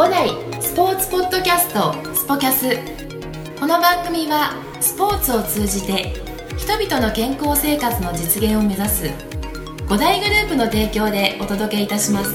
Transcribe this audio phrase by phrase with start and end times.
[0.00, 0.30] 五代
[0.62, 2.74] スポーツポッドキャストスポキャス。
[3.60, 6.14] この番組はスポーツを通じて
[6.56, 9.10] 人々の健康生活の実現を目指す
[9.86, 12.34] 五大グループの提供でお届けいたします。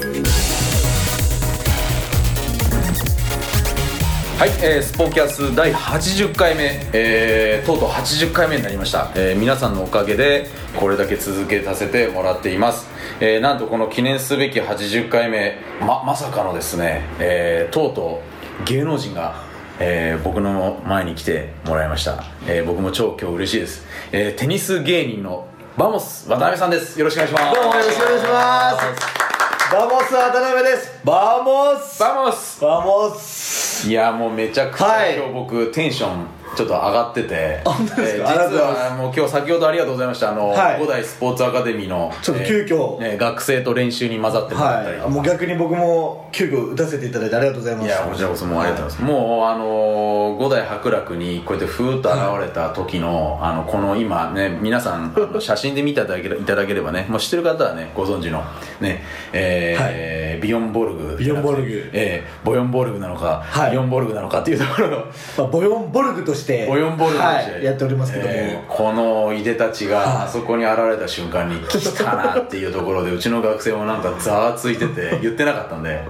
[4.38, 10.46] はい、えー、スポキャス第80回目、えー、とうとう80回目になりました、えー、皆さんのおかげで
[10.78, 12.86] これだけ続けさせてもらっています、
[13.20, 18.22] えー、なんとこの記念すべき80回目ままさかのですね、えー、とうと
[18.62, 19.44] う芸能人が
[19.78, 26.98] えー、僕の前に来てもらいました、えー、僕も超今日嬉しいです、えー、テニス芸人のバモス渡辺さんです。
[26.98, 27.54] よろしくお願いします。
[27.54, 29.74] どうもよろしくお願いします。
[29.74, 31.00] バモス渡辺です。
[31.04, 32.00] バモス。
[32.00, 32.60] バモス。
[32.62, 33.90] バモス。
[33.90, 35.18] いやもうめちゃくちゃ、はい。
[35.18, 37.28] 今日僕テンションちょっと上がってて。
[37.30, 40.32] えー実はもう今日先ほどありがとうございました。
[40.32, 40.80] あの、はい。
[40.80, 42.96] 五代スポーツアカデミーのちょっと急遽。
[43.02, 45.10] えーね学生と練習に混ざってもらったりはい。
[45.10, 47.86] もう逆に僕も急遽打たせていただいてありがとうございます。
[47.86, 58.42] いやこちらこそもうありがとうございます、もうあのー五代博楽にこうやってふーっと現れた時の、あのこの今ね皆さん写真で見ていただけれ いただければねもう知ってる方はねご存知の
[58.80, 61.90] ねえービヨンボルグビヨンボルグ。
[61.92, 63.70] えーボヨンボルグなのか、はい。
[63.70, 64.96] ビヨンボルグなのかっていうところの。
[64.98, 70.26] まあ、ボヨンボルグとしてボヨンボルグとして、はい、やっておりますけども、えーこのいでたちがはい。
[70.26, 76.02] あそこに現れた瞬間に来たなっていうところでうちの学生もなんかざわついてて 言ってなかったんで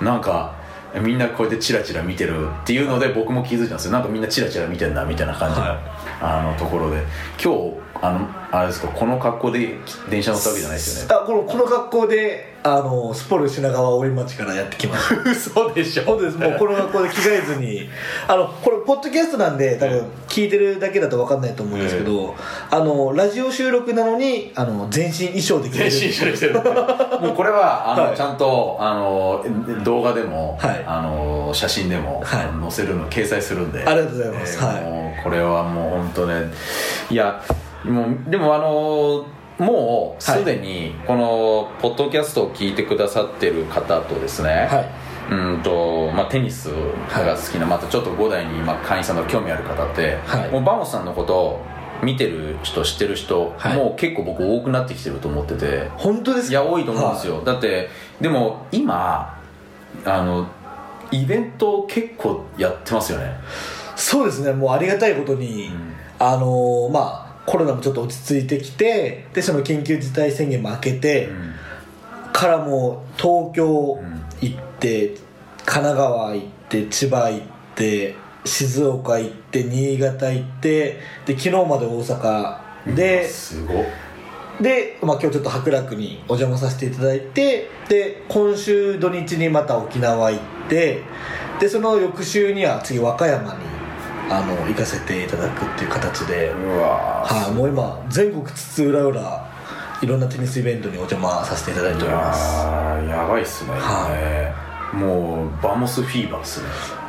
[0.00, 0.54] なんか
[1.02, 3.92] みんなこうやってチラチラ見てるっていうので僕も気づいたんですよ。
[3.92, 5.66] なんかみんなチラチラ見てんなみたいな感じの、
[6.22, 7.02] あのところで。
[7.42, 9.76] 今日あのあれですかこの格好で
[10.10, 11.14] 電車乗ったわけじゃないですよね。
[11.14, 16.04] あこのこの格好であのスポル品川大井町からやってきました 嘘でしょ。
[16.04, 16.36] そうです。
[16.36, 17.88] もうこの格好で着替えずに。
[18.26, 22.34] あのこれポッドキャストなんで多分聞いてるだけだと分かんないと思うんですけど、
[22.70, 25.90] あのラジオ収録なのにあの全身衣装で着てる。
[25.90, 26.54] 全身一緒にしてる。
[27.20, 28.16] もうこれはあの、はい。
[28.16, 29.44] ちゃんとあの
[29.84, 30.84] 動画でも、はい。
[30.86, 32.46] あの写真でも、はい。
[32.60, 33.84] 載せるの掲載するんで。
[33.84, 34.64] ありがとうございます。
[34.64, 34.82] はい。
[34.82, 36.50] もうこれはもう本当ね
[37.10, 37.42] いや
[37.86, 39.26] もうでもあの
[39.58, 45.06] もうすでにこのポッドキャストを聞いてくださってる方とですね、はい。
[45.28, 50.50] うんとまあ、テニスが好きな、またちょっと五代に今会員さんの興味ある方って、はい。
[50.50, 51.62] もうバモスさんのことを
[52.02, 53.76] 見てる人知ってる人、はい。
[53.76, 56.50] もう結構僕多くなってきてると思ってて本当ですか？
[56.52, 57.88] いや多いと思うんですよ、だって
[58.20, 59.40] でも今
[60.04, 60.46] あの
[61.10, 63.34] イベント結構やってますよね。
[63.96, 64.52] そうですね。
[64.52, 65.70] もうありがたいことに、
[66.18, 71.28] あのーまあコロナもちょっと落ち着いてきてでその緊急事態宣言も明けて、
[72.32, 73.98] からもう東京
[74.40, 75.14] 行って、
[75.64, 77.40] 神奈川行って千葉行っ
[77.74, 78.14] て
[78.44, 83.84] 静岡行って新潟行ってで昨日まで大阪で、すごっ。
[84.60, 91.02] で、まあ、今日ちょっと博楽にお邪魔させていただいてで今週土日にまた沖縄行って
[91.60, 93.75] でその翌週には次和歌山に
[94.28, 97.44] あの行かせていただくっていう形で、うわー。
[97.46, 99.48] はい、もう今全国津々浦々
[100.02, 102.66] いろんなテニスイベントにお邪魔させていただいております。
[103.08, 106.66] やばいっすね、はもうバモスフィーバーっすね。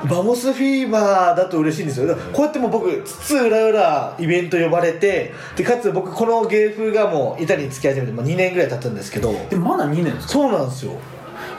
[0.09, 2.15] バモスフィーバーだと嬉しいんですよ。
[2.33, 9.33] こうやってもう僕津々浦々イベント呼ばれてでかつ僕この芸風がもう板につき始めて、まあ、2年ぐらい経ったんですけど。
[9.49, 10.33] でまだ2年ですか？
[10.33, 10.93] そうなんですよ。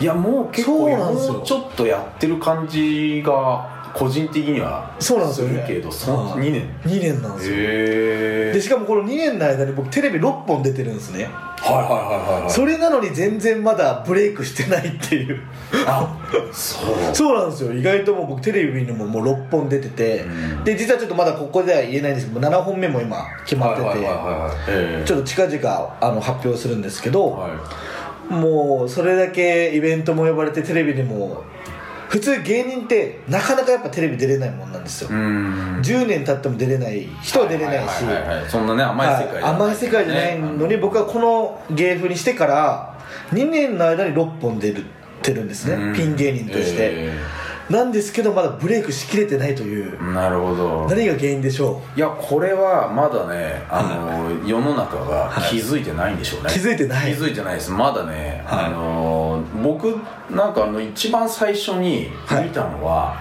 [0.01, 5.61] いやもう結構もうちょっとやってる感じが個人的にはそうなんですよね。
[5.61, 6.43] るけどそはい。
[6.43, 6.63] 2年。
[6.85, 7.57] 2年なんですよ。
[7.57, 12.51] でしかもこの2年の間に僕テレビ6本出てるんですね、はいはいはいはいはい。
[12.51, 15.41] それなのに全然まだブレイクしてないっていう。
[15.85, 16.17] あ
[16.53, 17.15] そう。
[17.15, 17.73] そうなんですよ。
[17.73, 20.29] 意外ともう僕テレビにももう6本出てて、う
[20.61, 20.65] ん。
[20.65, 24.07] で実はちょっとまだここでは言えないんですけど7本目も今決まってて、
[25.05, 28.33] ちょっと近々あの発表するんですけど、はい。
[28.33, 31.43] もうそれだけイベントも呼ばれてテレビにも
[32.09, 35.81] 普通芸人ってなかなかやっぱテレビ出れないもんなんですよ、うん。
[35.83, 38.51] 10年経っても出れない人は出れないし、はいはいはいはい。
[38.51, 42.99] そんなね甘い世界じゃはい甘い世界じゃないのに僕はこの芸風にしてから
[43.33, 44.85] 2年の間に6本出る
[45.23, 45.95] てるんですね、うん。
[45.95, 47.21] ピン芸人として、え
[47.71, 50.87] なんですけどまだブレイクしきれてないという、えなるほど。
[50.89, 57.15] 何が原因でしょいやこれはまだねあの、世の中が気づいてないんでしょうね、気づいてない。
[57.15, 57.71] 気づいてないです。
[57.71, 59.28] まだね、はいあの
[59.63, 59.99] 僕
[60.31, 63.17] なんかあの一番最初に見たのは、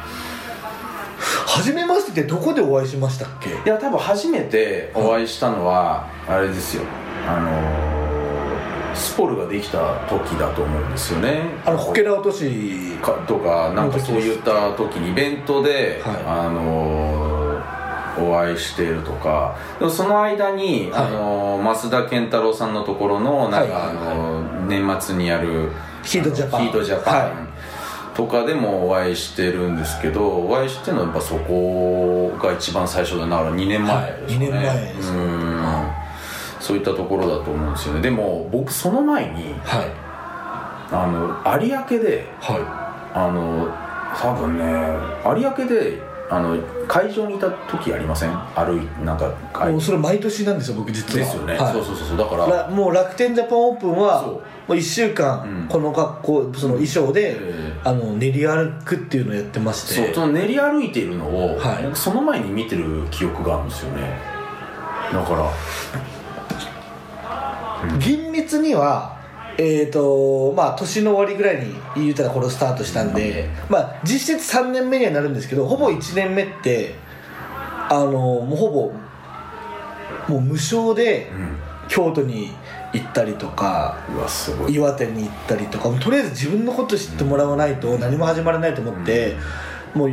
[1.48, 3.50] う初めましてってどこでお会いしましたっけ？
[3.50, 6.84] い、や多分初めてお会いしたのは、あれですよ。
[7.28, 11.42] あのスポルができた時だと思うんですよね。
[11.66, 16.16] あのこけら落としかとかなんかそういった時にイベントで、はい。
[16.26, 17.28] あの
[18.20, 19.56] お会いしているとか。
[19.78, 21.06] でもその間に、はい。
[21.08, 24.08] あの増田健太郎さんのところのなんか、はいはいはい。
[24.14, 25.72] あの年末にやる
[26.08, 26.62] ヒートジャパン。
[26.64, 27.48] ヒートジャパン、は
[28.16, 34.64] とかでもお会いしてるんですけどお会いしてるのはやっぱそこが一番最初だなだから2年前ですかね、はい。
[34.64, 35.58] 二年前ですうん。
[36.60, 38.02] そういったところだと思うんですよね。
[38.02, 40.08] でも僕その前にはい。
[40.90, 43.68] あの有明ではあの
[44.16, 44.64] 多分ね
[45.26, 46.58] 有明であの
[46.88, 48.32] 会場にいた時ありません？
[48.54, 49.34] 歩いなんか
[49.68, 51.26] いもうそれ毎年なんですよ僕実は。
[51.26, 51.74] ですよね、はい。
[51.74, 52.18] そうそうそうそう。
[52.18, 55.16] だかららもう楽天ジャパンオープンはもう1週うん。
[55.16, 59.94] 間この格好その衣装で、えあの練り歩くっていうのをやってまして。
[60.06, 61.84] そうその練り歩いているのを、はい。
[61.84, 64.20] 僕その前に見てる記憶があるんですよね。
[65.14, 65.50] だから。
[68.00, 69.17] 厳密には
[69.58, 76.94] えーとまあ、年の終わりぐらいに言うたらこれスタートしたんで、まあ、実質3年目にはなるんですけどほぼ1年目って
[77.90, 78.94] あのもうほぼ
[80.28, 81.68] もう無償でうん。
[81.88, 82.50] 京都に
[82.94, 84.76] 行ったりとかうわすごい。
[84.76, 89.36] 岩手に行ったりとかとりあえず自分のこと知ってもらわないと何も始まらないと思って、
[89.94, 90.12] もう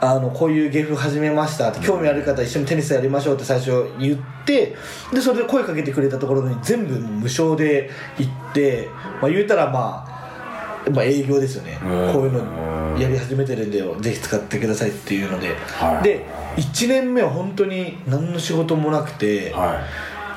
[0.00, 4.76] あのこういう芸風始めましたって興味ある方一緒にテニスやりましょうって最初言って
[5.12, 8.88] でそれで声かけてくれたところに全部無償で行って、
[9.22, 10.04] まあ、言うたらま
[10.86, 12.12] あ、まあ、営業ですよね、うん。
[12.12, 16.02] こういうのやり始めてるんでぜひ使ってくださいっていうので、はい。
[16.02, 16.26] で
[16.56, 19.80] 1年目は本当に何の仕事もなくて、は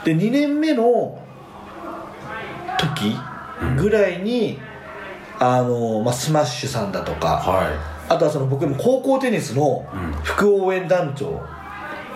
[0.06, 1.22] で2年目の
[2.80, 3.16] 時
[3.78, 4.60] ぐらいに、
[5.40, 10.12] あのまあ、スマッシュさんだとかはあとはその僕も高校テニスのうん。
[10.24, 11.42] 副応援団長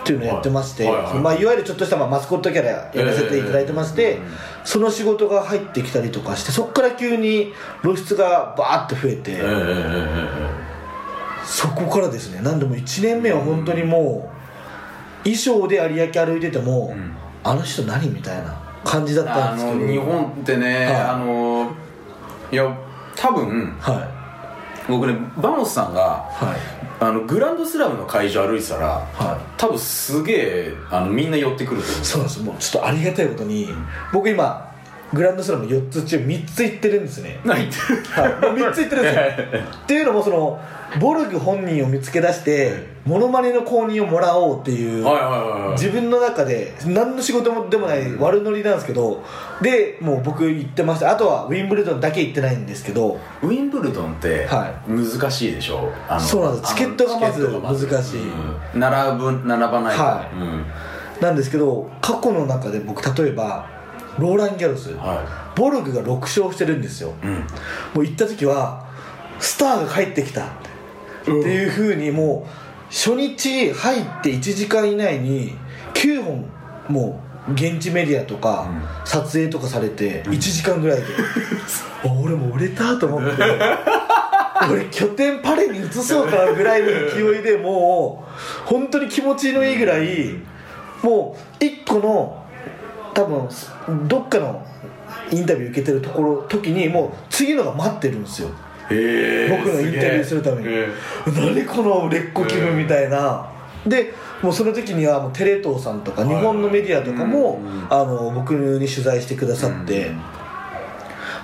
[0.02, 4.20] っていうのをやってまして、はいまあ、いわゆるちょっとしたまあマスコットキャラやらせていただいてまして、えー。
[4.64, 7.52] その仕事が入ってきたりとかしてそこから急に
[7.82, 9.40] 露出がバーッと増えて、
[11.44, 14.30] そこからですね何でも1年目は本当にも
[15.20, 17.16] う衣装で有明歩いてても、ん。
[17.44, 19.78] あの人何みたいな感じだったあんですけど。
[19.78, 20.94] の日本ってね、はい。
[20.94, 21.72] あの
[22.50, 22.78] いや
[23.16, 24.11] 多分はい
[24.92, 26.82] 僕ねバモスさんがはい。
[27.00, 29.40] あのグランドスラムの会場歩いてたらはい。
[29.56, 33.68] 多分すげえあのみんな寄ってくると思うそうなんですもうちょっとありがたいことに、
[34.12, 34.71] 僕今
[35.12, 37.40] グランドスラム4つ中3つ行ってるんですね。
[37.44, 37.72] はい、もう
[38.54, 39.60] 3つ行ってるんですよ。
[39.84, 40.58] っていうのもその
[41.00, 45.70] ボルグ本人を見つけ出してモノマネの公認をもらおうっていうはいはいはいはい。
[45.72, 49.22] 自分の中で何の仕事もでもない悪ノリなんですけど
[49.60, 51.10] でもう僕行ってました。
[51.10, 53.18] あとはウィンブルドンだけ行ってないんですけど。
[53.42, 56.74] ウィンブルドンっては難しいでしょ、あのそうなんです。
[56.74, 57.30] チケットがま
[57.74, 57.88] ず。
[57.88, 58.20] 難しい。
[58.74, 58.80] うん。
[58.80, 60.02] 並ぶ並ばないと。
[60.02, 60.36] はい。
[60.36, 60.64] うん。
[61.20, 63.81] なんですけど過去の中で僕例えば
[64.18, 64.94] ローラン・ギャロス。
[64.94, 67.14] はボルグが6勝してるんですよ。
[67.22, 67.34] いうん。
[67.34, 67.44] も
[67.96, 68.86] う行った時は
[69.38, 70.46] スターが帰ってきた。
[70.46, 72.50] っていうふうにもう
[72.86, 75.56] 初日入って1時間以内に
[75.94, 76.44] 9本
[76.88, 78.68] もう現地メディアとか
[79.04, 81.04] 撮影とかされて1時間ぐらいで、
[82.04, 83.42] あ俺もう売れたと思って。
[84.70, 90.36] 俺拠点パレに移そうかなぐらいの勢いでもう本当に気持ちのいいぐらい
[91.02, 92.41] もう1個の
[93.14, 94.66] 多分どっかの
[95.30, 98.48] インタビュー受けてるところ時にもう次のが待ってるんですよ。
[98.88, 100.68] 僕のインタビューするために。
[101.26, 103.50] 何この売れっ子気分みたいな。
[103.86, 107.86] でもうその時にはもうテレ東さんとか日本のメディアとかもうん。
[107.90, 110.12] あの僕に取材してくださって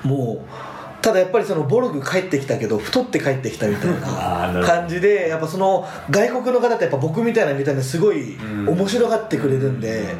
[0.05, 8.69] もうただやっぱりそのボルグ帰ってきたけど太って帰ってきたみたいな 感じでやっぱその外国の方ってやっぱ僕みたいな見た目すごいうん。
[8.69, 10.15] 面白がってくれるんで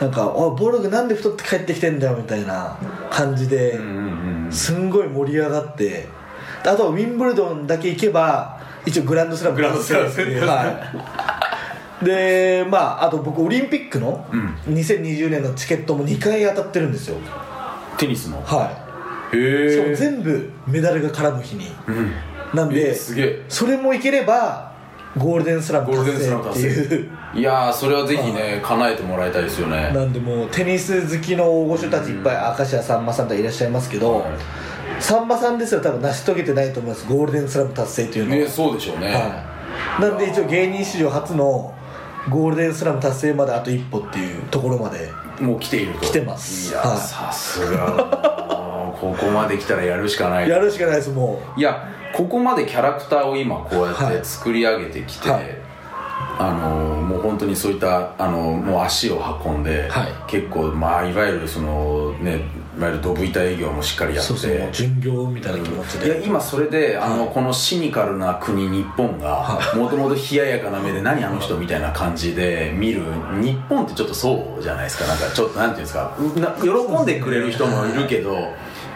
[0.00, 2.76] なんか「おいボルグなんで太って帰ってきてんだよ」みたいな
[3.10, 3.78] 感じで
[4.50, 6.08] すんごい盛り上がって
[6.64, 10.64] あとはウィンブルドンだけ行けば一応グランドスラムグランドスラム達成っていうは
[12.02, 12.04] い。
[12.04, 14.54] でまああと僕オリンピックのうん。
[14.74, 17.16] 2020年のチケットも2回当たってるんですよ。
[17.96, 18.42] テニスの？
[18.44, 18.70] は
[19.32, 19.36] い。
[19.36, 21.72] へえ全部メダルが絡む日に。
[21.86, 22.12] うん。
[22.52, 23.44] なんえですげえ。
[23.48, 24.73] それもいければ
[25.16, 26.68] ゴールデンスラム達成。
[26.68, 27.10] っていう。
[27.34, 29.92] いやーそれはぜひね叶えてもらいたいですよね。
[29.94, 35.02] なんでもうテニス好きの大御所たちいっぱい明石家さんまさんとかいらっしゃいますけど、はい。
[35.02, 38.36] さんまさんですら多分成し遂げてないと思いますゴールデンスラム達成というのは。
[38.36, 39.06] ねそうでしょうね。
[39.12, 39.44] は
[39.98, 41.74] い、なんで一応芸人史上初の
[42.28, 46.00] ゴールデンスラム達成まであと一歩っていうところまでもう来ていると。
[46.00, 46.70] 来てます。
[46.70, 46.98] いやはい。
[46.98, 48.94] さすが。
[49.00, 50.48] ここまで来たらやるしかない。
[50.48, 54.16] やるしかないですもいやここまでキャラクターを今こうやはい。
[54.16, 55.44] って作り上げてきて、はい。
[56.38, 60.12] あのもう本当にそういったあのもう足を運んで、はい。
[60.28, 62.40] 結構まあいわゆるそのね
[62.76, 64.32] いわゆるドブ板営業もしっかりやって。
[64.32, 67.34] うそう巡業みたいな気持ちいやで今それで、あのはい。
[67.34, 73.02] このシニカルな国日本がはもともと冷ややかな目で何あの人みたいな感じで見る
[73.40, 75.06] 日本ってちょっとそうじゃないですか。
[75.06, 76.16] なんかちょっとなんていうんですか。
[76.36, 78.36] な喜んでくれる人もいるけど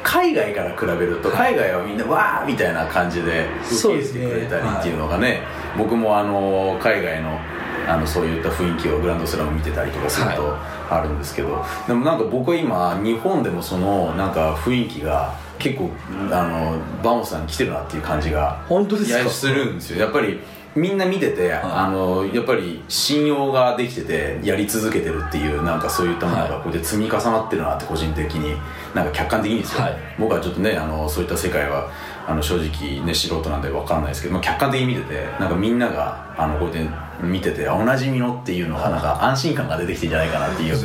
[0.09, 5.43] 海外から比べると海外はみんなわーみたいな感じで受け入れてくれたりっていうのがね
[5.77, 7.39] 僕もあの海外の
[7.87, 10.57] あのそういった雰囲気をグランドスラム見てたりとかすると
[10.91, 15.91] あるんですけど、でもなんか僕は今日本でもそのなんか雰囲気が結構
[16.31, 19.31] あのバモスさんに来てるなっていう感じが本当ですか？
[19.31, 20.01] するんですよ。
[20.01, 20.39] やっぱり
[20.77, 28.55] みんな見てて、あのやっぱり信用ができててやり続けてるっていうなんかそういったものがこうやって積み重なってるなって個人的に
[28.95, 29.97] なんか客観的にですよ、はい。
[30.19, 31.91] 僕はちょっとねあのそういった世界は
[32.27, 40.77] あの正直ね素人なんで分かんないですけど、まあ、客観的に見ててなんかみんながあのこうやって見ててあおなじみのっていうのがなんか安心感が出てきてんじゃないかなっていう、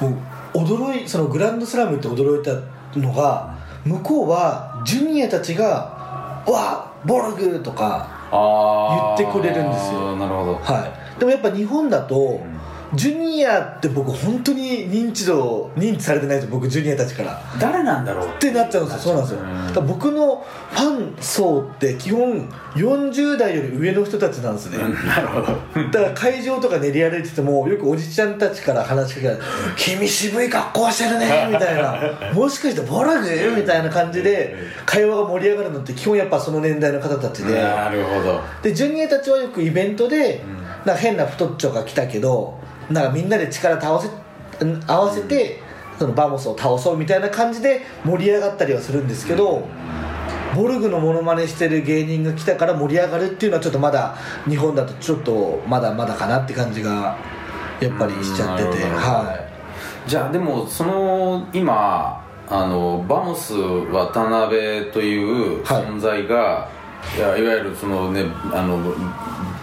[0.00, 0.10] も
[0.54, 2.52] う驚いそのグランドスラムって驚いた
[2.98, 10.16] のが向こうはジュニアたちが「うわボルグ!」とか言ってくれるんですよ。
[10.16, 10.54] なるほど。
[10.56, 11.18] はい。
[11.18, 12.40] でもやっぱ日本だと、
[12.94, 17.40] ジュニアって僕本当に認知度認知されてないんですよ僕ジュニアたちから。
[17.60, 18.28] 誰なんだろう。
[18.28, 19.82] っってなっちゃうんですよそうなんですよ。
[19.82, 24.78] 僕のファン層って基本40代より上の人たちなんですね。
[24.78, 25.46] なるほど。
[25.90, 29.44] だから会場とか練り歩いててもよくおじちゃんたちから話しかけられて
[29.76, 31.96] 「君渋い格好してるね」 みたいな
[32.34, 37.62] 「もしかしてボラグ?」みたいな感じで会話が盛り上がるのって基本やっぱその年代の方たちで。
[37.62, 38.40] なるほど。
[38.62, 40.42] でジュニアたちはよくイベントで、
[40.84, 42.59] なんか変な太っちょが来たけど
[42.90, 45.60] なんかみんなで力倒せん合わせて、
[45.98, 49.66] そのバモスを倒そうみたいな感じで盛り上がったりはするんですけど、
[50.54, 54.16] ボルグのモノマネしてる芸人が来たから盛り上がるっていうのはちょっとまだ
[54.48, 57.16] 日本だとちょっとまだまだかなって感じが
[57.80, 59.48] やっぱりしちゃってて、は
[60.06, 65.84] じゃあでもその今あのバモス渡辺というはい。
[65.84, 66.68] 存在が、
[67.16, 68.78] い、やいわゆるそのねあの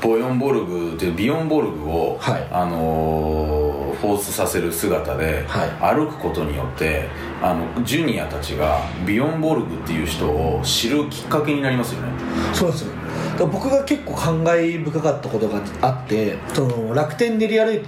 [0.01, 2.47] ボヨンボルグというビヨンボルグを、はい。
[2.51, 5.95] あのフォースさせる姿で、はい。
[5.95, 7.07] 歩くことによって
[7.41, 12.09] あのジュニアたちがビヨンボルグっていう人を知るきっかけになりますよね。
[12.53, 12.93] い、そうですよ
[13.37, 17.81] だ僕が結構感慨深かったことがあってその楽天練り歩い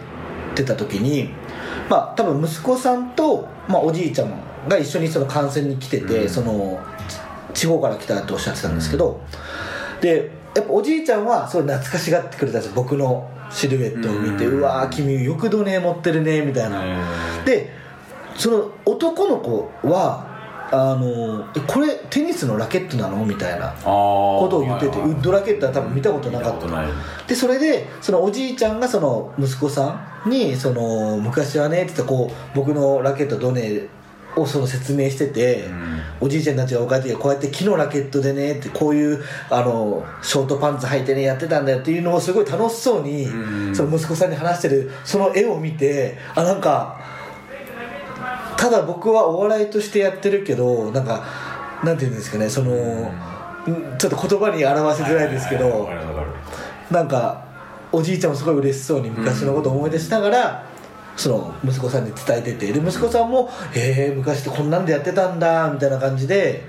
[0.55, 1.29] てた時に
[1.89, 4.33] まあ多分息子さんと、まあ、おじいちゃん
[4.67, 6.29] が一緒にその観戦に来てて、うん。
[6.29, 6.79] その
[7.53, 9.21] 地方から来たっておっしゃってたんですけど、
[10.01, 12.73] でやっぱおじいちゃんはすごい懐かしがってくれたんですよ。
[12.75, 16.83] 僕のシルエットを見て、ううんわー君よくどね持ってるねみたいな、
[17.45, 17.69] で
[18.35, 20.27] その男の子は
[20.71, 26.67] あのえこれテニスのラケットなのみたいなこことを言ってて、ウッドラケットは多分見たことなかった。
[26.67, 26.87] ない。
[27.27, 33.87] でそれでそのおじいちゃんがその息子さんにその昔はねって言ってこう僕のラケットどね
[34.35, 35.65] をその説明してて、
[36.19, 43.75] おじいちゃんたちがお帰ってきてこうやって木のラケットでねってこういうあのショートパンツ履いてねやってたんだよっていうのをすごい楽しそうに、うん。
[43.75, 46.99] その息子さんに話してるその絵を見てあなんか
[48.57, 51.25] ただ僕はお笑いとしてやってるけどなんか
[51.83, 53.11] なんていうんですかねその、ん
[53.97, 55.89] ちょっと言葉に表しづらいですけど、
[56.91, 57.45] なんか
[57.91, 60.68] おじいちゃんもすごい嬉しそうに昔のことを思い出しながら、
[61.19, 66.63] その息子さんに伝えててで息子さんも「へえ昔ってこんなんでやってたんだ」みたいな感じで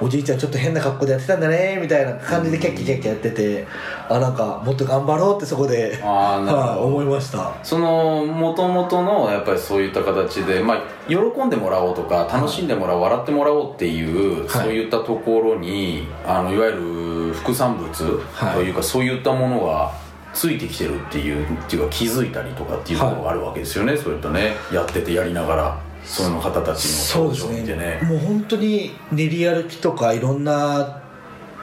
[0.00, 3.66] おじいちゃんちょっと変な格好でやってたんだねみたいな感じでキャッキャキャッキャやってて
[4.08, 6.70] あなんかもっと頑張ろうってそこであーなるほど。
[6.70, 7.52] はい思いました。
[7.62, 14.48] その元々のやっぱりそういった形で、まあ、喜んでもらおうとか楽しんでもらおう笑ってもらおうっていう、はい。
[14.48, 19.92] そういったところにあのいわゆる副産物はいというか、そういったものが
[20.34, 24.54] ついてきてるっていうっていうか気づいたりとかっていうところがあるわけですよね、そういったね。
[24.72, 28.00] やっててやりながらその方たちの表情を見てね。
[28.02, 31.02] もう本当に練り歩きとかいろんな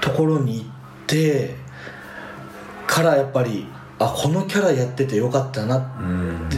[0.02, 0.66] ところに行っ
[1.08, 1.56] て
[2.88, 3.68] からやっぱり
[4.00, 6.50] あこのキャラやっててよかったなっうん。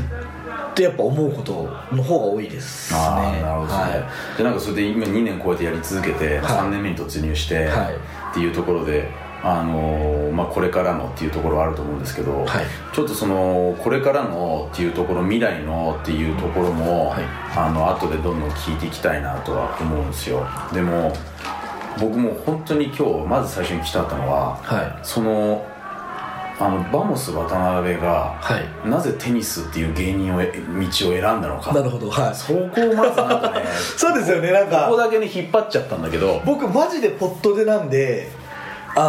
[0.74, 3.00] てやっぱ思うことの方が多いですね。
[3.00, 6.42] なるほどね、はでなんかそれで今2年こうやってやり続けて、はい。
[6.44, 7.96] 3年目に突入して、はい。
[7.96, 9.10] っていうところで、
[9.44, 12.66] あのーまあ、これからのっていうところはあると思うんですけど、はい。
[12.94, 17.24] ちょっとそのこれからのっていうところ未来のっていうところも、はい。
[17.56, 20.46] あの後でどんどん聞いていきたいなとは思うんですよ。
[20.72, 21.12] でも
[22.00, 25.00] 僕も本当に今日まず最初に聞きたかったのははい。
[25.02, 25.66] その
[26.60, 28.88] あのバモス渡辺が、はい。
[28.88, 31.74] なぜテニスっていう芸人をえ道を選んだのか。
[31.74, 32.12] なるほど。
[32.12, 32.36] はい。
[32.36, 33.66] そこをまずなんかね
[33.98, 34.84] そうですよねなんか。
[34.86, 36.40] ここだけね引っ張っちゃったんだけど。
[36.46, 38.30] 僕マジでポットでなんで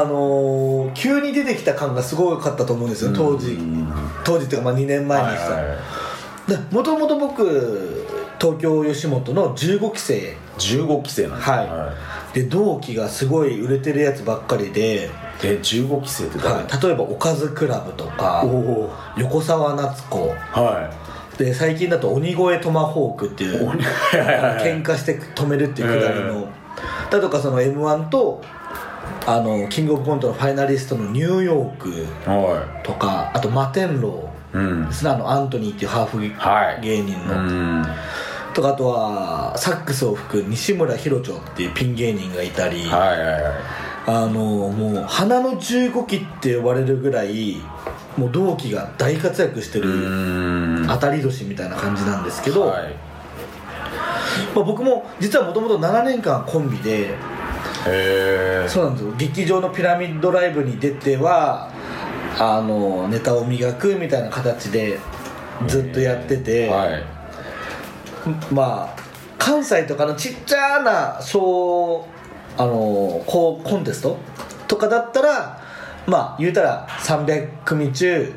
[0.00, 3.92] あのー急に出てきた感がすごかったと思うんですよ当時うん。
[4.24, 4.46] 当時。
[4.46, 5.68] っていうかまあ2年前にさ、はいはい。
[5.70, 5.78] はい
[6.70, 8.04] もともと僕
[8.40, 10.36] 東京吉本の15期生。
[10.58, 11.94] 15期生なんですねは
[12.34, 12.34] い。
[12.34, 15.08] で同期がすごい売れてるやつばっかりで、
[15.42, 18.44] え15期生って誰、はい、例えばおかずクラブとか
[19.16, 20.28] 横澤夏子。
[20.28, 20.90] は
[21.38, 26.48] で最近だと鬼越トマホークっていう喧嘩して止めるっていうくだりの。
[27.10, 28.42] だとかその m 1と
[29.26, 31.90] あのキングオブコントのファイナリストのニューヨーク
[32.28, 34.28] はとかあと摩天楼。
[34.54, 34.86] いうん。
[34.86, 35.10] ですね。
[35.10, 37.86] あのアントニーっていうハーフはい芸人の、うん
[38.54, 43.52] とかあとはサックスを吹く西村ひろちょっていうピン芸人がいたり、はいはいはい。
[44.06, 47.56] あのもう花の15期って呼ばれるぐらい
[48.16, 50.86] もう同期が大活躍してうるん。
[50.86, 52.94] 当たり年みたいな感じなんですけど、はい。
[54.54, 57.14] まあ、僕も実はもともと7年間コンビで
[57.86, 59.12] へえそうなんですよ。
[59.16, 61.70] 劇場のピラミッドライブに出ては
[62.38, 64.98] あのネタを磨くみたいな形で
[65.66, 67.04] ずっとやってて、はい。
[68.52, 69.02] まあ
[69.38, 72.06] 関西とかのちっちゃな小
[72.56, 74.18] あのこうコンテスト
[74.68, 75.60] とかだったら
[76.06, 78.32] まあ言うたら300組中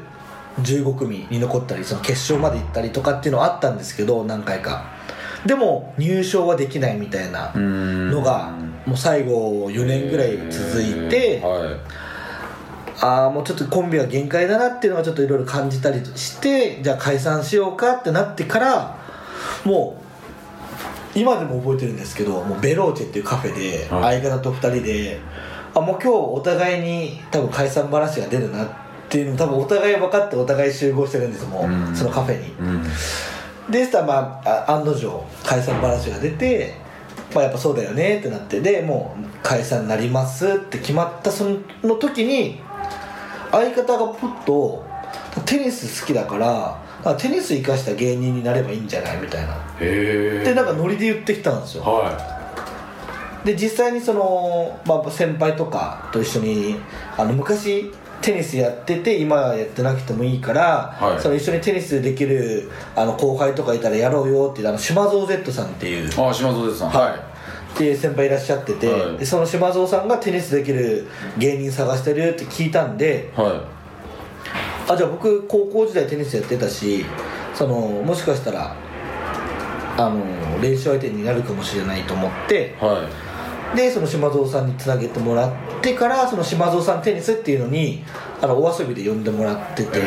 [0.62, 4.96] 15組に残ったりその決勝まで行ったりとかっていうのはあったんですけど何回か。
[5.46, 8.52] でも入賞はできないみたいなのが
[8.86, 11.78] もう最後4年ぐらい続いては
[13.02, 18.98] ああもうちょっとコンビは限界だなっていうのがちょっといろいろ感じたりしてじゃあ解散しようかってなってから
[19.66, 20.02] も
[21.16, 24.22] う今でも覚えてるんですけどもうベローチェっていうカフェではい。
[24.22, 25.20] 相方と2人で
[25.74, 28.70] あもう今日お互いに多分解散話が出るなっ
[29.10, 31.96] ていうの多分お互い分かってお互い集合してるんですもううん。
[31.96, 32.48] そのカフェに。
[32.48, 32.84] いうん。
[33.72, 36.85] でしたらまああ案の定解散話が出て
[37.36, 41.44] まあやっぱそうだよねってなってでもう解散になりますって決まったそ
[41.84, 42.62] の時に
[43.52, 44.86] 相方がポッと
[45.46, 49.60] テニス好きだからあテニス生かした芸人になればいいんじゃないみたいな。
[49.80, 51.84] でなんかノリで言ってきたんですよ。
[51.84, 52.36] は
[53.44, 56.78] で実際にその、まあ、先輩とかと一緒に
[57.16, 57.92] あの昔
[58.26, 61.22] テニスやってて今はやってなくてもいいから、はい。
[61.22, 66.90] その一緒にテニスできるあの後輩とかいたらやろうよっていうあの島蔵 Z さんっていういあ島蔵ですさん。
[66.90, 67.14] はい。
[67.76, 69.18] っていう先輩いらっしゃってて、はい。
[69.18, 73.64] でその島蔵さんがテニスできる芸人探してるって聞いたんでは
[74.88, 77.06] あじゃあ僕高校時代テニスやってたし
[77.54, 78.76] そのもしかしたら
[79.98, 82.84] あの練習相手になるかもしれないと思ってい。
[82.84, 83.08] は
[83.76, 88.04] でその島蔵さんにつなげてもらってからその島蔵さんテニスっていうのに
[88.42, 90.02] あのお遊びで呼んでもらってて、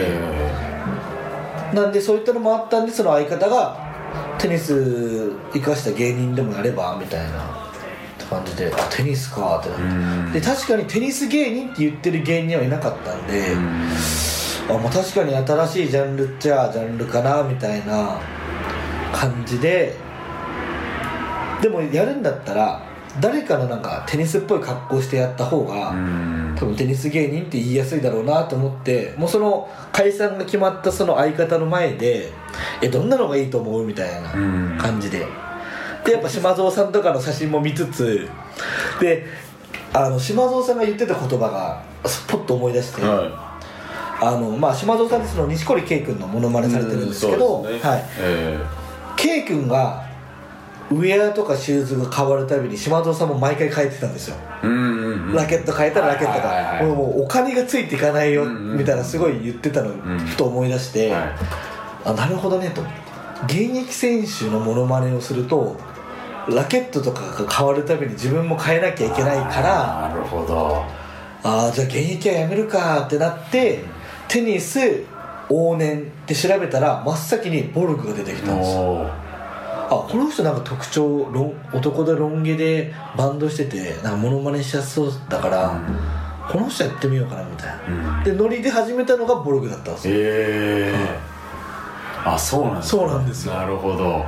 [1.75, 3.89] なんでそういったのもあったんでその相方が
[4.39, 7.69] テニス生かした芸人でもやればみたいな
[8.29, 10.31] 感じであテニスかってなうん。
[10.31, 13.57] ってで確かにテニス芸人って言ってる芸人はいなかったんで、
[14.69, 18.21] あまあ、確かに新しいジャンルっちゃジャンルかなみたいな
[19.13, 19.95] 感じで
[21.63, 22.88] でもやるんだったら
[23.21, 26.55] 誰かのなんかテニスっぽい格好してやった方が、うん。
[26.59, 32.33] 多分テニス芸人って言いやすいだろうなと思ってもうその解散が決まったその相方の前で
[32.83, 34.37] えどんなのがいいと思うみたいなう
[34.75, 34.79] ん。
[34.79, 35.27] 感じで。
[36.05, 38.29] でやっぱ島蔵さんとかの写真も見つつ
[39.01, 39.27] で
[39.93, 43.59] あの島蔵さんが言ってた言葉がスポッと思い出して、は
[44.21, 47.79] あのまあ、島蔵さんってその錦織圭君のモノマネいされてるんですけど、ね。
[47.79, 48.59] はい、え。
[49.17, 50.08] 圭君が
[50.91, 54.37] ウェアとかシューズが変わるたびに島蔵さんも毎回変えてたんですよ。
[54.63, 55.35] えうんうんうん。
[55.35, 61.23] ラケット変えたらラケットがもうお金がついていかないよみたいなすごい言ってたのんふと思い出して、はい。
[62.07, 62.83] あなるほどねと。
[63.45, 65.77] 現役選手のモノマネをすると
[66.49, 70.85] ラケットとかが変わるたびに自分も変えなきゃいけないからなるほど。
[71.45, 73.85] ああじゃあ現役はやめるかってなって
[74.27, 74.79] テニス
[75.49, 79.28] 往年って調べたら真っ先にボルグが出てきたんですよ
[79.91, 85.81] あこの人なんか特徴ロン男でロン毛でバンドしててなんかモノマネしやすそうだから、
[86.51, 88.25] この人やってみようかなみたいな、うん。
[88.25, 90.15] でノリで始めたのがボルグだったんですよ。
[90.17, 90.93] え。
[90.95, 91.39] え
[92.25, 92.99] あそうなんですか。
[92.99, 93.55] そうなんですよ。
[93.55, 94.25] なるほど。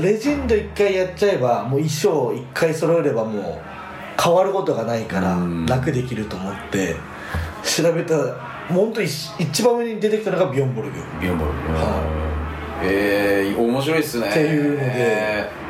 [0.00, 5.66] レジェンド一回やっちゃえばもう衣装一回揃えればもう変わることがないからうん。
[5.66, 6.96] 楽できると思って
[7.62, 8.24] 調べたら
[8.70, 10.96] もう本当一一番上に出てきたのがビヨンボルグ。
[11.20, 12.41] ビヨンボルは
[12.84, 14.28] ええ面白いっすね。
[14.28, 14.80] っていうので。
[14.82, 15.62] えー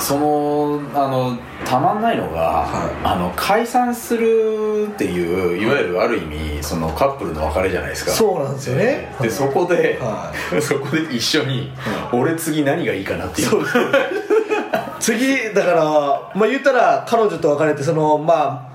[0.00, 3.06] そのあのたまんないのが、はい。
[3.06, 8.10] あの解散するっていういわゆるある意味そのカップルの別れじゃないですか。
[8.10, 9.14] そうなんですよね。
[9.20, 11.70] でそこで、はそこで一緒に、
[12.12, 13.48] 俺次何がいいかなっていう。
[14.98, 15.84] 次だから
[16.34, 18.69] まあ言ったら彼女と別れてそのまあ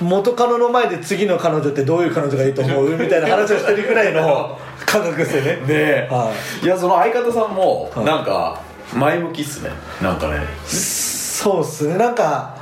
[0.00, 2.96] 元カノの前で次の彼女ってどういう彼女がいいと思う？
[2.96, 5.52] みたいな話をしてるくらいの 感覚ですよね。
[5.52, 6.32] ねえ、は
[6.62, 6.66] い。
[6.66, 8.60] やその相方さんもはいなんか
[8.94, 9.70] 前向きっすね。
[10.02, 10.40] なんかね。
[10.66, 11.96] そうっすね。
[11.96, 12.54] なんか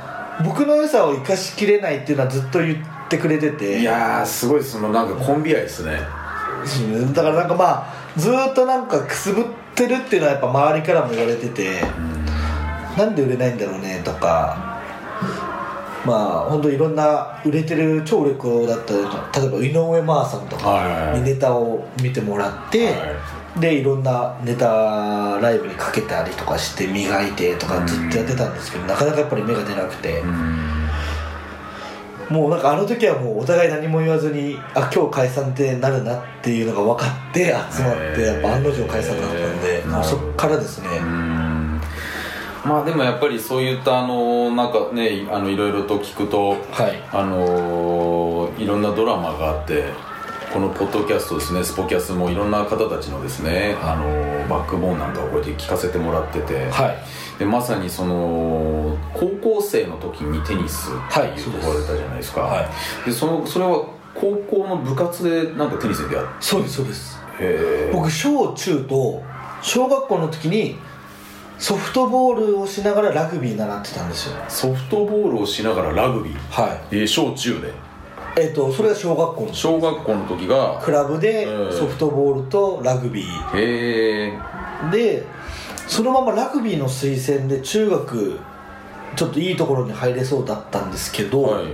[0.43, 3.79] 僕の良さを生かしきれないっていうのはずっと言ってくれてて。
[3.79, 5.99] いやーすごいそのなんかコンビ愛ですね。
[6.93, 7.13] うん。
[7.13, 7.85] だからなんかまあ
[8.17, 11.81] ずーっとなんかくすぶってるっていうのはやっぱ周りからも言われてて、
[12.97, 14.78] なんで売れないんだろうねとか
[16.05, 30.79] まあ本当いろんな売れてる超売れっ子だったり例えば井上真央さんとかにネタを見てもらって、はでいろんなネタライブにかけたりとかして磨いてとかずっとやってたんですけど、なかなかやっぱり芽が出なくて、うん。
[32.29, 41.81] もうなんかあの時はもうお互い何も言わずにあ今日解散ってなるなっていうのが分かって集まってやっぱ案の定解散だったんで、もうそっからですね、うん。
[42.63, 44.13] まあでもやっぱりそういったあの
[44.55, 47.01] なんかねあのいろいろと聞くとはい。
[47.11, 49.85] あのいろんなドラマがあって
[50.53, 56.97] このポッドキャストですねスポキャスもいろんな方たちのですねあのバックボーンなんかをこうやって聞かせてもらってて、はい。
[57.37, 63.85] でまさにその高校生の時にテニスってはいいうところたじゃないですか、はいでそのそれは
[64.15, 67.19] 高校の部活でなんかテニスでやっそうですそうです。
[67.37, 69.23] て僕小中と
[69.61, 70.77] 小学校の時に
[71.59, 74.35] ソフトボールをしながらラグビー習ってたんですよ。
[74.47, 77.67] ソフトボールをしながらラグビー、はえー小中で。
[77.67, 77.71] い
[78.37, 80.79] えっ、とそれが小学校の小学校の時が？
[80.81, 83.57] クラブでうんソフトボールとラグビー。
[83.59, 84.39] へえ
[84.91, 85.25] で
[85.87, 88.39] そのままラグビーの推薦で中学
[89.17, 91.65] ちょっといいところに入れそうだったんですけど、はい。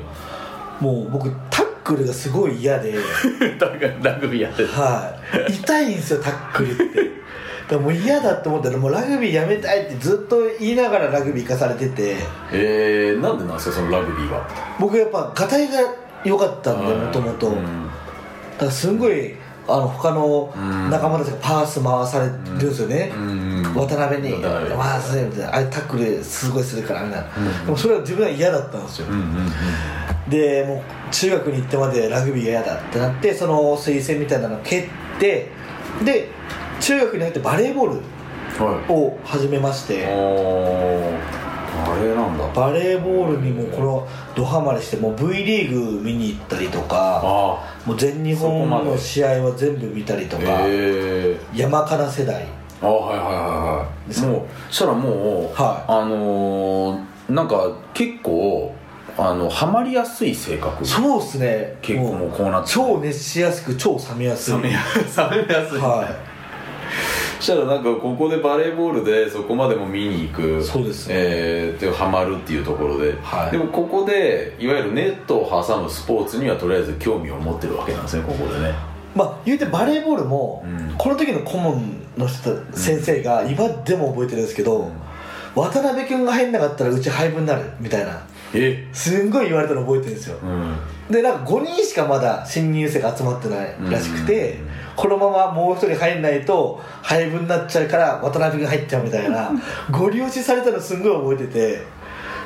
[0.83, 2.95] もう僕タックルがすごい嫌で。
[4.01, 4.81] ラグビーやってた。
[4.81, 5.15] は
[5.47, 5.53] い。
[5.53, 7.24] 痛いんですよタックルって
[7.69, 12.15] だもう嫌だって思ったらもうラグビーやめたいってずっと言いながらラグビー行かされてて。
[12.51, 14.47] えー、なんでなんですかそのラグビーは。
[14.79, 15.79] 僕やっぱガタイが
[16.23, 17.89] 良かったんでもともとだうん。
[18.57, 19.35] からすんごい
[19.67, 20.89] あの他のうん。
[20.91, 23.63] 仲間たちがパース回されるんですよね、うん。
[23.73, 25.55] 渡辺に回すみたいな。
[25.55, 29.07] あれタックルすごいするからみたいな、うんでもそれは自分は嫌だったんですよ、
[30.29, 34.87] でもう中学に行ってまでラグビーが嫌だってなってその推薦みたいなのを蹴っ
[35.19, 35.49] て
[36.03, 36.29] で
[36.79, 38.01] 中学に入ってバレーボール
[38.63, 38.91] はい。
[38.91, 40.09] を始めましてあ
[41.91, 42.47] あれなんだ。
[42.53, 50.61] バレーボールにもこのドハマりしてもう V リーグ見に行ったりとかあもう全日本の試合は全部見たりとあか、
[51.53, 52.45] 山かな世代。
[52.81, 54.31] あはいはいはいはい。
[54.31, 55.91] もうそしたらもう、はい。
[55.91, 58.73] あのー、なんか結構
[59.17, 60.85] あのハマりやすい性格。
[60.85, 61.75] そうですね。
[61.81, 62.71] 結構もうこうなって。
[62.71, 64.53] 超熱しやすく超冷めやすい。
[64.55, 65.01] 冷めやすい、
[65.79, 66.34] はそ
[67.39, 71.07] したらなんかここでバレーボールでそこまでも見に行くそうです。
[71.07, 73.51] ねえー、でハマるっていうところで、はい。
[73.51, 78.73] でもここでいわゆるネットを挟むスポーツにはとりあえず興味を持ってるわけなんですねここでね。
[79.15, 80.95] まあ言うてバレーボールも、うん。
[80.97, 84.91] この時の顧問の人先生が今でも覚えてるんですけど、
[85.55, 88.21] 渡辺君が入んなかったらうち廃部になるみたいな。
[88.53, 88.87] え？
[88.93, 90.37] すんごい言われたの覚えてるんですよ。
[90.43, 90.77] うん。
[91.09, 94.69] でなんか5人しかまだ新入生が集まってないらしくて、うん。
[94.95, 99.51] このままもう一人入んないと廃部になっちゃうから渡辺が入っちゃうみたいな
[99.91, 101.81] ご利用しされたのすんごい覚えてて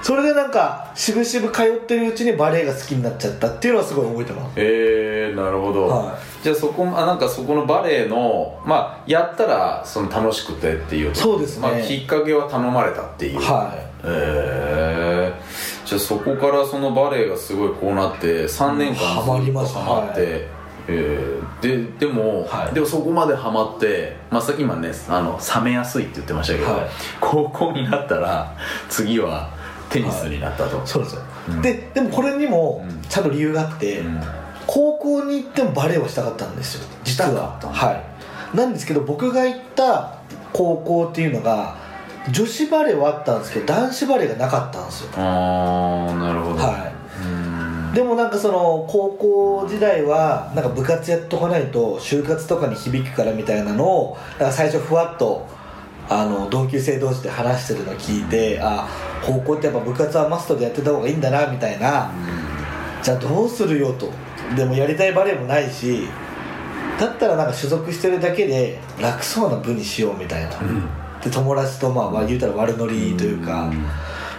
[0.01, 4.53] それでなんか渋々通ってるうちにバレエが好きになっちゃったっていうのはすごい覚えてます。
[4.57, 11.15] えー、なるほど、はじゃあそこあなんかそこのバレエのまあやったらその楽しくてっていう。
[11.15, 11.67] そうですね。
[11.67, 13.39] まあ、きっかけは頼まれたっていう。
[13.39, 19.81] はえー、じゃあそこからそのバレエがすごいこうなって3年間ハマりました。
[19.81, 20.41] ハマって、はい。
[20.87, 22.73] えーででも、はい。
[22.73, 26.89] でもそこまでハマって、まあ、さ今ねあの冷めやすいって言ってましたけど、はい。
[27.19, 28.55] 高校になったら
[28.87, 29.58] 次は
[29.89, 30.81] テニスになったと、い。
[30.85, 31.61] そうですよ、うん。
[31.61, 33.01] ででもこれにもうん。
[33.01, 34.21] ちゃんと理由があって、うん。
[34.67, 36.87] 高校に行ってもバレエはしたかったんですよ。
[37.03, 37.59] 実は。
[37.59, 37.91] は
[38.53, 38.57] い。
[38.57, 40.15] なんですけど僕が行った
[40.53, 41.75] 高校っていうのが
[42.31, 45.09] 女子バレーはあったんですけど男子バレーがなかったんですよ。
[45.15, 46.59] ああなるほど。
[46.59, 46.91] は
[47.23, 47.93] うん。
[47.93, 54.17] でもなんかその高校時代はなんか部活やっとかないと就活とかに響くからみたいなのを
[54.51, 55.47] 最初ふわっと
[56.09, 58.89] あの同級生同士で話してるのを聞いてあ
[59.23, 62.11] 高校ってやっぱ部活はマストでやってた方がいいんだなみたいな。
[63.01, 64.11] じゃあどうするよと。
[64.55, 66.07] でもやりたいバレエもないし
[66.99, 70.51] だったらなんか所属してるだけで楽そうな部にしようみたいな、
[71.23, 73.71] で友達とまあまあ言うたら悪ノリというか、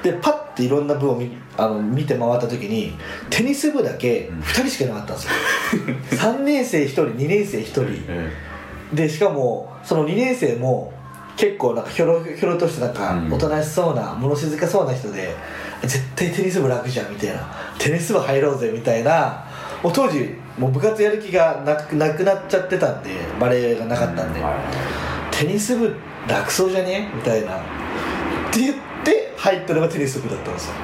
[0.03, 2.93] でパッていろんな部を見あの見て回った時に
[3.31, 5.27] テニス部だけ2人しかいなかったんです
[5.77, 6.29] よ。
[6.35, 7.83] 3年生1人2年生1人。
[8.09, 8.31] え
[8.93, 10.93] でしかもその2年生も
[11.41, 13.33] 結構なんかひょろひょろとしてなんかうん。
[13.33, 15.35] おとなしそうな物静かそうな人で
[15.83, 17.41] 絶対テニス部楽じゃんみたいな。
[17.79, 19.43] テニス部入ろうぜみたいな。
[19.83, 23.09] もう当時もう部活やる気がなくなくなっちゃってたんで
[23.41, 25.35] バレエがなかったんで、はい。
[25.35, 25.95] テニス部
[26.29, 27.57] 楽そうじゃねみたいな。
[27.57, 27.61] っ
[28.53, 30.75] て言って入ったのがテニス部だったんですよ。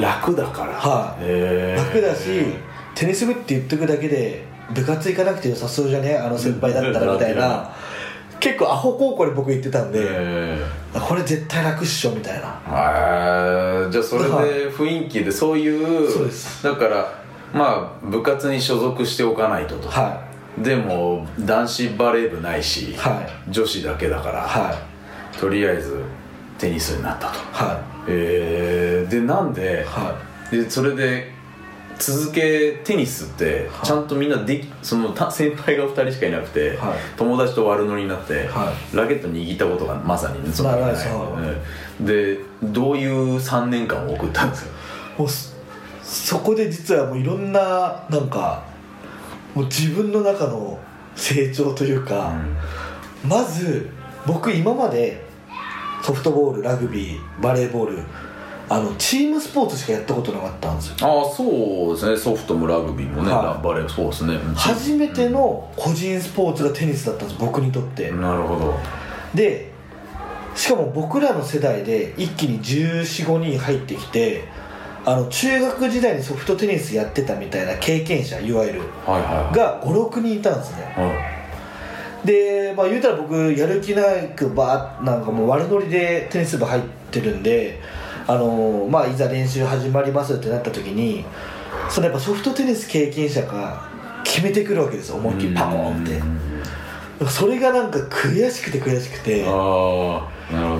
[0.00, 0.72] 楽だから。
[0.72, 1.24] はい。
[1.24, 1.84] へー。
[1.84, 2.46] 楽だし
[2.94, 6.16] テニス部って言っとくだけで部活行かなくて良さそうじゃね？
[6.16, 7.70] あの先輩だったらみたいな
[8.40, 12.60] 結構アホ高校に僕行ってたんで、えこれ絶対楽っしょみたいな。
[13.88, 16.62] ー、じゃあそれで雰囲気でそういうそうです。
[16.62, 17.22] だから
[17.52, 20.22] まあ部活に所属しておかないとと、は
[20.58, 24.72] でも男子バレー部ないし、は女子だけだから、は
[25.34, 25.38] い。
[25.38, 26.02] とりあえず
[26.58, 27.38] テニスになったと。
[27.52, 29.84] はえー、でなんでい。
[29.84, 30.18] は
[30.50, 31.35] でそれで
[31.98, 36.98] 続けテニスってちゃんとみんなできそのた先輩が2人しかいなくて、はい。
[37.16, 40.94] 友達と悪乗りになって、はラケット握ったことがまさにねそのない。
[42.04, 44.70] でどういう3年間を送ったんですか？
[45.18, 45.54] いもうそ
[46.02, 48.64] そこで実はもういろんななんか
[49.54, 50.78] もう自分の中の
[51.14, 52.34] 成長というか、
[53.26, 53.88] まず
[54.26, 55.24] 僕今まで
[56.02, 58.02] ソフトボールラグビーバレーボール
[58.68, 60.96] あのチームスポーツしかやったことなかったんですよ。
[61.00, 62.16] ああそうですね。
[62.16, 63.64] ソフトもラグビーもね、はい。
[63.64, 64.38] バレーそうですね。
[64.56, 68.10] 初めての個人スポーツがテニスだったんです僕にとって。
[68.10, 68.74] なるほど。
[69.34, 69.70] で
[70.56, 74.44] しかも僕らの世代で一気に1415人入ってきて
[75.04, 78.80] あの中学時代にソフトテニスやってたみたいな経験者いわゆる。
[79.06, 79.56] はいはいはい。
[79.56, 80.82] が56人いたんですね。
[80.96, 81.36] はい
[82.26, 84.02] でまあ言うたら僕やる気な
[84.34, 87.80] くばなんかもう悪ノリでテニス部入ってるんで
[88.28, 91.24] あのまあいざ練習始まりますってなった時に
[91.88, 93.88] そのやっぱソフトテニス経験者が
[94.24, 96.22] 決めてくるわけですよ思いっきりパコーンって。
[97.30, 99.44] それがなんか悔しくて悔しくて。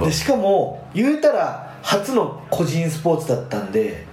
[0.04, 4.04] でしかも言うたら初の個人スポーツだったんで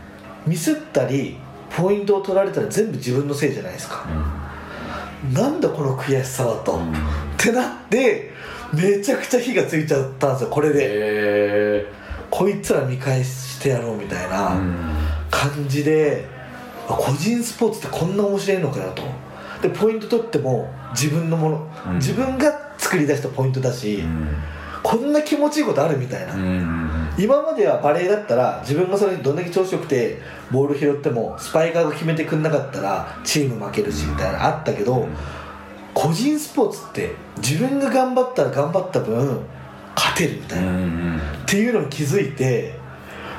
[0.45, 1.37] ミスったり
[1.75, 4.05] ポイントを取られたら全部自分のせいじゃないですか、
[5.33, 6.91] なんだこの悔しさはと、うん。
[6.91, 6.95] っ
[7.37, 8.31] てなって
[8.73, 11.91] めちゃくちゃ火がついちゃったんですよこれで、え
[12.33, 14.59] こいつら見返してやろうみたいーな
[15.29, 16.25] 感じで、
[16.89, 19.03] あ個人スポーツってこんな面白いのかよと。
[19.61, 21.95] でポイント取っても自分のもの、うん。
[21.97, 24.29] 自分が作り出したポイントだし、うん。
[24.81, 30.17] こんな気持ちいいことあるみたいな、うん今まではバレーだったら自分がそれにどんだけ調子よくて
[30.49, 35.07] ボール拾ってもスパイカーが決めてくんなかったらチーム負けるしみたいなのあったけど、
[35.93, 39.41] 個人スポーツって自分が頑張ったら頑張った分
[39.95, 42.73] 勝てるみたいな、うんっていうのに気づいて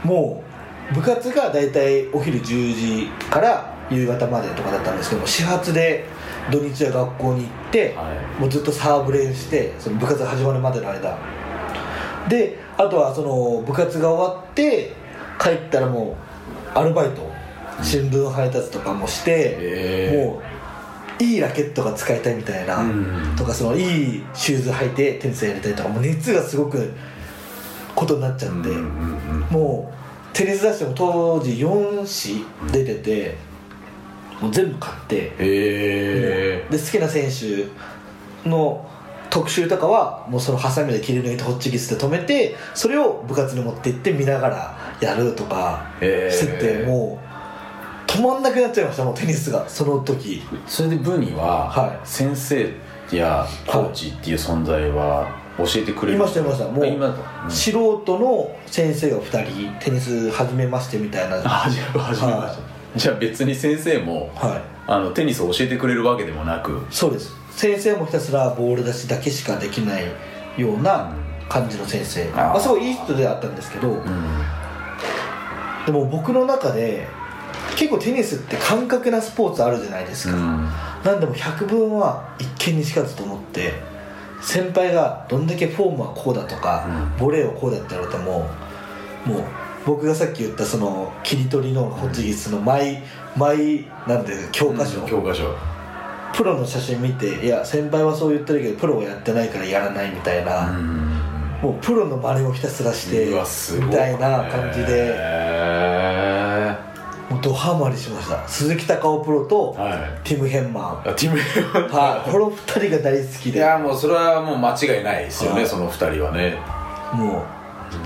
[0.04, 0.44] も
[0.92, 6.04] う部活が大体お昼10時から夕方までとかだったんですけども始発で
[6.50, 8.40] 土日は学校に行って、はい。
[8.40, 11.18] もうずっとサーブ練してその部活が始まるまでの間。
[12.28, 14.92] であとはその部活が終わって
[15.40, 16.16] 帰ったらも
[16.74, 17.30] うアルバイト
[17.82, 20.42] 新聞配達とかもして、もう
[21.18, 23.34] いいラケットが使いたいみたいな、うん。
[23.36, 26.92] とかそのいいシューズ履いてテニスやりたいとかもう熱がすごく
[27.94, 28.68] ことになっちゃって、
[29.50, 29.92] も
[30.32, 33.36] うテニス雑誌も当時4紙出てて
[34.40, 38.90] もう全部買ってで好きな選手の
[39.30, 47.23] 特集とかはもうそのハサミで切り抜いてホッチキスで止めてそれを部活に持って行って見ながらやるとかしててもう
[48.14, 49.68] 止まんなくなっちゃいましたもうテニスが。
[49.68, 50.40] その時。
[50.68, 51.98] それで部にははい。
[52.04, 52.72] 先生
[53.10, 56.18] やコーチっていう存在は教えてくれる？
[56.18, 56.68] いましたいました。
[56.68, 61.40] もう素人の先生が2人テニス始めましてみたいな。
[61.42, 62.56] 始めました。
[62.94, 64.62] じゃあ別に先生もはい。
[64.86, 66.86] あのテニスを教えてくれるわけでもなく。
[66.90, 67.32] そうです。
[67.50, 70.04] 先生もひたすらボール出しだけしかできない
[70.56, 71.12] ような
[71.48, 72.32] 感じの先生、ー。
[72.32, 74.04] まあ、すごいいい人ではあったんですけど、うん。
[75.86, 77.08] でも僕の中で
[77.76, 80.68] 結構テニスって感覚なスポーツあるじゃないですか、うん。
[81.04, 83.72] なんでも百分は一見にしかずと思って
[84.40, 86.86] 先輩がどんだけフォームはこうだとか、
[87.18, 88.48] ボレーはこうだって言われても
[89.24, 89.44] もう
[89.86, 93.02] 僕がさっき言ったその切り取りのホッチキスのマイ、
[93.36, 95.54] マイなんで教科書、教科書。
[96.34, 100.72] プロの写真見ていや先輩はそう言ってるけどプロはやってないからやらないみたいな、
[101.62, 105.14] もうプロの真似をひたすらしてみたいな感じで
[107.44, 108.48] ドハマりしました。
[108.48, 110.20] 鈴木孝夫プロとーはい。
[110.24, 111.10] ティム・ヘンマン。
[111.10, 112.30] あティムはい。
[112.30, 115.68] この2人が大好きいでやもうそれはもう間違いないですよね、はい。
[115.68, 116.56] その二人はね。
[117.12, 117.44] も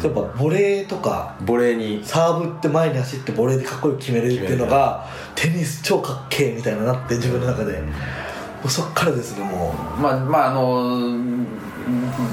[0.03, 2.05] うやっぱボレーとかボレーに。
[2.05, 7.81] サーブって前に走ってボレーでかっこよく決めれるっていうのがテニス超かっけえみたいになって自分の中で。
[7.81, 10.01] もうそっからですねもう。
[10.01, 10.98] まあまああの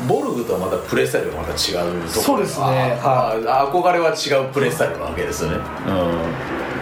[0.08, 3.00] ボルグとはまたプレースタイルがまた違うところそうですね。
[3.04, 5.58] ああ憧れは違うプレースタイルなわけですよね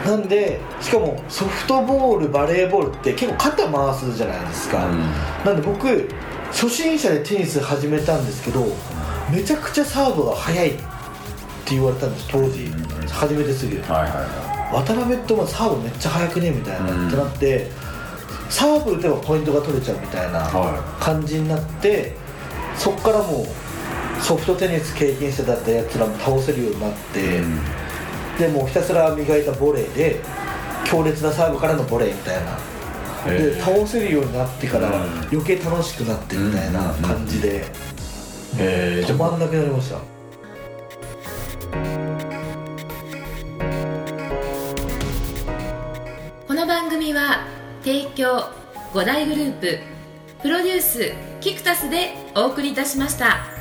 [0.05, 4.99] なんでしかもソフトボールバレーボールって結構肩回すじゃないですか、うん。
[5.45, 6.09] なんで僕
[6.51, 8.65] 初心者でテニス始めたんですけど
[9.31, 10.81] めちゃくちゃサーブが速いって
[11.71, 13.07] 言われたんです当時、うん。
[13.07, 17.67] 初めてすぎるはいはいは渡辺ってお前サーブめっちゃ速くねみたいな、うんってなって
[18.49, 22.15] サーブ打てばポイントが取れちゃうみたいなは感じになって
[22.75, 27.41] そっからもうソフトテニス経験してたやつらも倒せるようになって、
[28.37, 30.21] でもうひたすら磨いたボレーで
[30.85, 32.57] 強烈なサーブからのボレーみたいな。
[33.25, 34.93] へでー倒せるようになってからうん。
[35.31, 37.63] 余計楽しくなってみたいな感じで
[38.57, 39.97] え止まんなくなりました。
[46.47, 47.45] この番組は
[47.83, 48.49] 提供
[48.93, 49.79] 5大グループ
[50.41, 53.52] プロデュースキクタスでお送りいたしました。